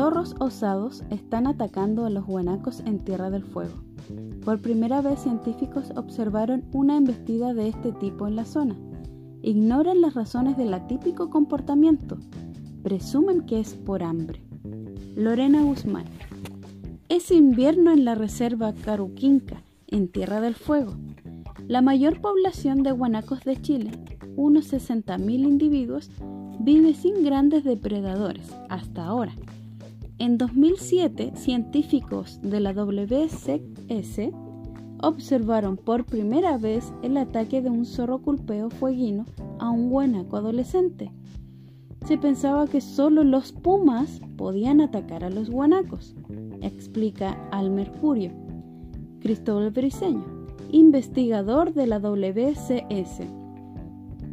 [0.00, 3.84] zorros osados están atacando a los guanacos en Tierra del Fuego.
[4.42, 8.76] Por primera vez científicos observaron una embestida de este tipo en la zona.
[9.42, 12.16] Ignoran las razones del atípico comportamiento.
[12.82, 14.42] Presumen que es por hambre.
[15.16, 16.06] Lorena Guzmán.
[17.10, 20.94] Es invierno en la reserva Caruquinca, en Tierra del Fuego.
[21.68, 23.90] La mayor población de guanacos de Chile,
[24.34, 26.10] unos 60.000 individuos,
[26.58, 29.34] vive sin grandes depredadores hasta ahora.
[30.20, 34.30] En 2007, científicos de la WCS
[35.02, 39.24] observaron por primera vez el ataque de un zorro culpeo fueguino
[39.58, 41.10] a un guanaco adolescente.
[42.06, 46.14] Se pensaba que solo los pumas podían atacar a los guanacos,
[46.60, 48.32] explica al Mercurio.
[49.20, 50.26] Cristóbal Briceño,
[50.70, 53.22] investigador de la WCS,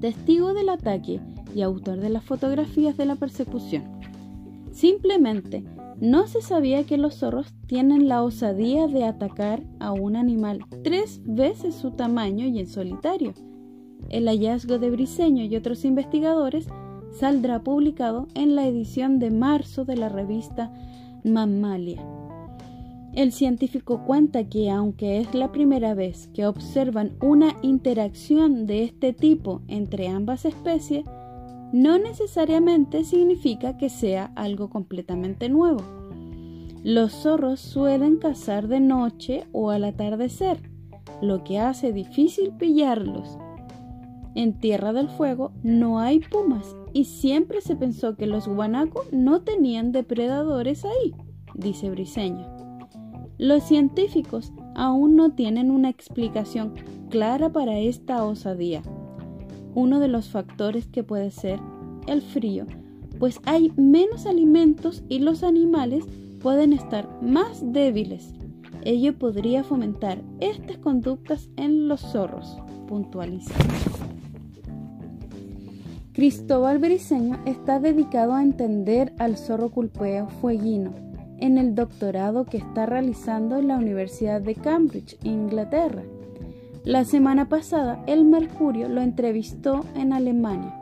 [0.00, 1.18] testigo del ataque
[1.56, 3.82] y autor de las fotografías de la persecución.
[4.72, 5.64] Simplemente
[6.00, 11.20] no se sabía que los zorros tienen la osadía de atacar a un animal tres
[11.24, 13.34] veces su tamaño y en solitario.
[14.08, 16.66] El hallazgo de Briseño y otros investigadores
[17.12, 20.72] saldrá publicado en la edición de marzo de la revista
[21.22, 22.04] Mammalia.
[23.12, 29.12] El científico cuenta que aunque es la primera vez que observan una interacción de este
[29.12, 31.04] tipo entre ambas especies,
[31.72, 35.82] no necesariamente significa que sea algo completamente nuevo.
[36.84, 40.70] Los zorros suelen cazar de noche o al atardecer,
[41.22, 43.38] lo que hace difícil pillarlos.
[44.34, 49.42] En Tierra del Fuego no hay pumas y siempre se pensó que los guanacos no
[49.42, 51.14] tenían depredadores ahí,
[51.54, 52.46] dice Briseño.
[53.38, 56.74] Los científicos aún no tienen una explicación
[57.08, 58.82] clara para esta osadía
[59.74, 61.60] uno de los factores que puede ser
[62.06, 62.66] el frío,
[63.18, 66.04] pues hay menos alimentos y los animales
[66.40, 68.34] pueden estar más débiles.
[68.84, 72.56] Ello podría fomentar estas conductas en los zorros,
[72.88, 73.54] puntualiza.
[76.12, 80.92] Cristóbal Briceño está dedicado a entender al zorro culpeo fueguino
[81.38, 86.02] en el doctorado que está realizando en la Universidad de Cambridge, Inglaterra.
[86.84, 90.74] La semana pasada, el Mercurio lo entrevistó en Alemania,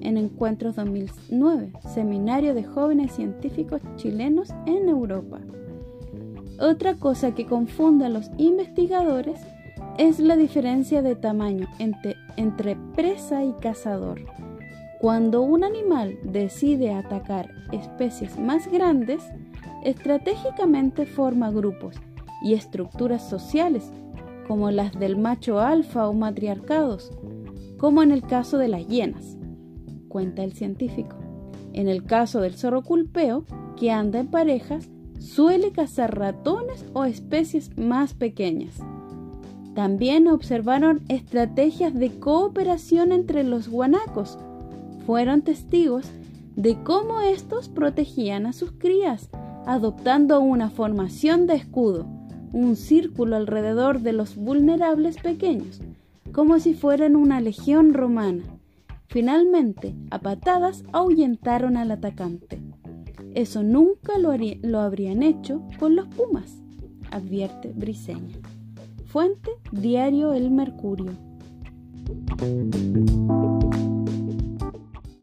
[0.00, 5.38] en Encuentros 2009, Seminario de Jóvenes Científicos Chilenos en Europa.
[6.58, 9.38] Otra cosa que confunde a los investigadores
[9.96, 14.22] es la diferencia de tamaño entre, entre presa y cazador.
[15.00, 19.22] Cuando un animal decide atacar especies más grandes,
[19.84, 21.94] estratégicamente forma grupos
[22.42, 23.92] y estructuras sociales
[24.46, 27.10] como las del macho alfa o matriarcados,
[27.78, 29.36] como en el caso de las hienas,
[30.08, 31.16] cuenta el científico.
[31.72, 33.44] En el caso del zorro culpeo,
[33.76, 34.88] que anda en parejas,
[35.18, 38.80] suele cazar ratones o especies más pequeñas.
[39.74, 44.38] También observaron estrategias de cooperación entre los guanacos.
[45.04, 46.06] Fueron testigos
[46.54, 49.28] de cómo estos protegían a sus crías,
[49.66, 52.06] adoptando una formación de escudo
[52.54, 55.80] un círculo alrededor de los vulnerables pequeños,
[56.32, 58.44] como si fueran una legión romana.
[59.08, 62.62] Finalmente, a patadas ahuyentaron al atacante.
[63.34, 64.32] Eso nunca lo,
[64.62, 66.62] lo habrían hecho con los pumas,
[67.10, 68.38] advierte Briseña.
[69.06, 71.10] Fuente Diario El Mercurio.